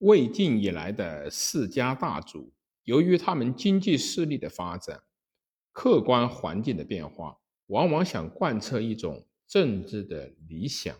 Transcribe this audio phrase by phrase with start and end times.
[0.00, 5.02] 魏晋以来的世家大族，由于他们经济势力的发展、
[5.72, 10.96] 客观环境的变化，往往想贯彻一种政治的理想。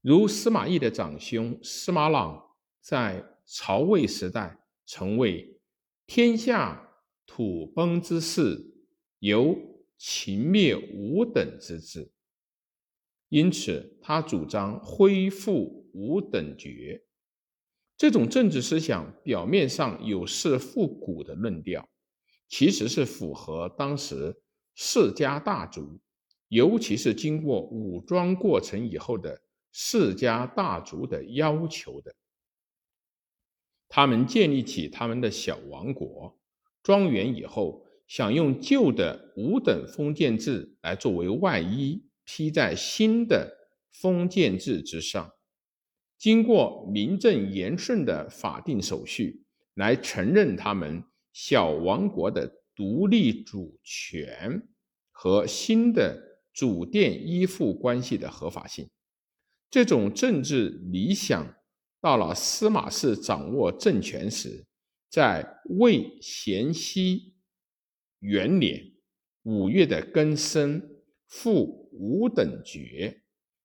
[0.00, 5.60] 如司马懿的长兄司马朗，在曹魏时代曾为
[6.04, 6.90] 天下
[7.24, 8.74] 土崩之势，
[9.20, 9.56] 由
[9.96, 12.10] 秦灭五等之志，
[13.28, 17.04] 因此他主张恢复五等爵。
[17.96, 21.88] 这种政治思想表面上有事复古的论调，
[22.48, 24.36] 其实是符合当时
[24.74, 26.00] 世家大族，
[26.48, 29.40] 尤其是经过武装过程以后的。
[29.76, 32.14] 世家大族的要求的，
[33.88, 36.38] 他们建立起他们的小王国、
[36.80, 43.52] 庄园以后，想用旧的五等封建制来作为外衣，披在新的
[43.90, 45.32] 封建制之上，
[46.24, 54.66] 经过名正言顺的法定手续来承认他们小王国的独立主权
[55.10, 58.88] 和新的主殿依附关系的合法性。
[59.68, 61.54] 这种政治理想
[62.00, 64.64] 到了司马氏掌握政权时，
[65.10, 65.46] 在
[65.78, 67.34] 魏咸熙
[68.20, 68.82] 元年
[69.42, 73.20] 五月的庚申复五等爵，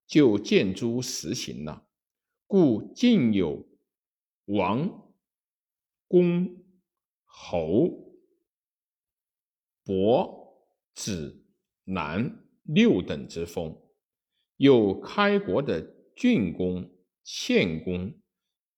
[0.06, 1.86] 就建诸实行了。
[2.52, 3.64] 故晋有
[4.46, 5.14] 王、
[6.08, 6.66] 公、
[7.24, 8.16] 侯、
[9.86, 11.46] 伯、子、
[11.84, 13.80] 男六等之封，
[14.58, 16.00] 有开国的。
[16.16, 16.92] 郡公、
[17.24, 18.14] 县公、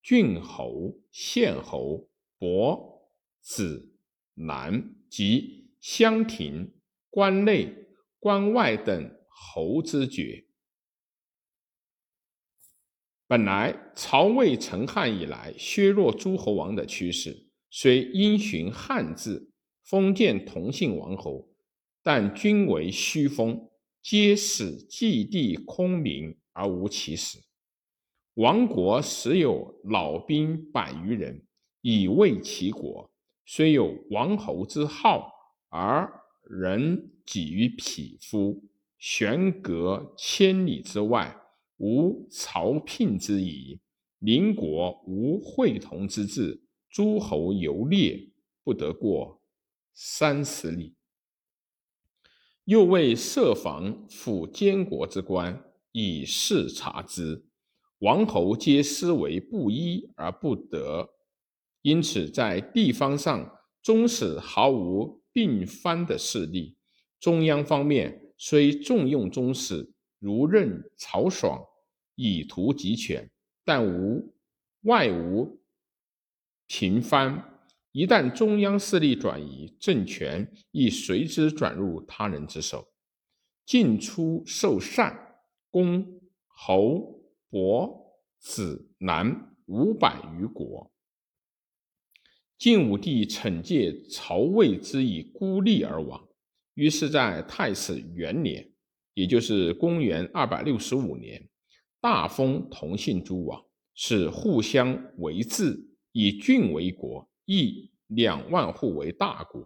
[0.03, 3.95] 郡侯、县侯、伯、子、
[4.35, 6.72] 男及乡亭、
[7.09, 7.88] 关内、
[8.19, 10.45] 关外等侯之爵。
[13.31, 19.53] 本来曹魏成汉以来削弱诸侯王的趋势，虽因循汉制
[19.85, 21.47] 封建同姓王侯，
[22.03, 23.69] 但均为虚封，
[24.01, 26.35] 皆使祭地空名。
[26.51, 27.39] 而无其实。
[28.33, 31.41] 王国时有老兵百余人，
[31.79, 33.09] 以卫其国。
[33.45, 35.31] 虽有王侯之号，
[35.69, 38.61] 而人己于匹夫，
[38.97, 41.33] 悬隔千里之外，
[41.81, 43.80] 无朝聘之仪。
[44.19, 46.62] 邻国无会同之志，
[46.92, 48.30] 诸侯游猎，
[48.64, 49.42] 不得过
[49.96, 50.96] 三十里。
[52.66, 55.66] 又为设防辅监国之官。
[55.94, 57.44] 以示察之，
[58.00, 61.09] 王侯皆思为不依而不得，
[61.81, 66.78] 因此在地方上终始毫无并藩的势力。
[67.19, 71.62] 中央方面虽重用宗室，如任曹爽，
[72.23, 73.29] 以图集权，
[73.65, 74.33] 但无
[74.81, 75.59] 外无
[76.67, 77.47] 平藩。
[77.91, 82.87] 一旦中央势力转移，政权亦随之转入他人之手。
[83.65, 85.17] 进出受禅。
[85.69, 86.05] 公、
[86.47, 90.91] 侯、伯、子、男五百余国。
[92.57, 96.27] 晋武帝惩戒曹魏之以孤立而亡，
[96.73, 98.69] 于是，在太史元年，
[99.13, 101.49] 也就是公元二百六十五年，
[102.01, 103.63] 大封同姓诸王，
[103.94, 105.79] 使互相为治，
[106.12, 109.63] 以郡为国，邑两万户为大国，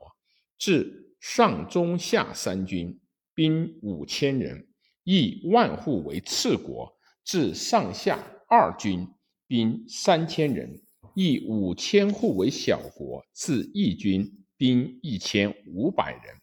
[0.58, 3.00] 置上中下三军，
[3.34, 4.68] 兵五千人。
[5.06, 6.92] 以万户为次国，
[7.24, 8.20] 置上下
[8.50, 9.08] 二军，
[9.48, 10.68] 兵三千人；
[11.14, 16.42] 以五千户为小国，置一军，兵一千五百人。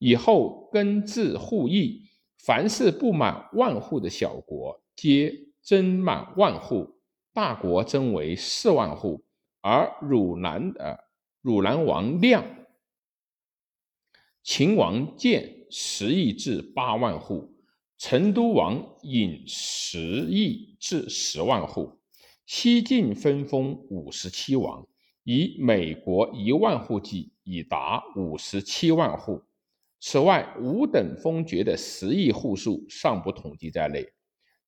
[0.00, 2.07] 以后根治户邑，
[2.38, 6.96] 凡是不满万户的小国，皆增满万户；
[7.32, 9.22] 大国增为四万户。
[9.60, 11.04] 而汝南的
[11.42, 12.44] 汝南王亮、
[14.42, 17.54] 秦王建十亿至八万户。
[17.98, 21.98] 成都王引十亿至十万户，
[22.46, 24.86] 西晋分封五十七王，
[25.24, 29.42] 以每国一万户计，已达五十七万户。
[30.00, 34.06] 此外，五等封爵的十亿户数尚不统计在内。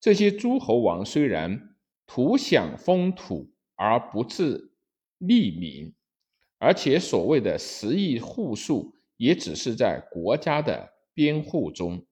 [0.00, 4.72] 这些诸侯王虽然图享封土而不自
[5.18, 5.94] 利民，
[6.58, 12.04] 而且所谓的十亿户数，也只是在国家的编户中。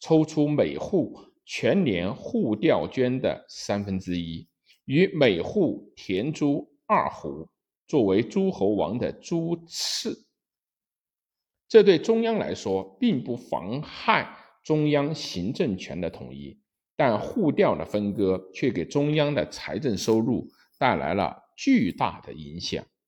[0.00, 4.46] 抽出每户全年户调捐的三分之一，
[4.84, 7.48] 与每户田租二斛，
[7.86, 10.25] 作为诸侯王的租赐。
[11.68, 16.58] 这对中央来说并不妨害中央行政权的统一，
[16.96, 20.48] 但互调的分割却给中央的财政收入
[20.78, 22.84] 带来了巨大的影响。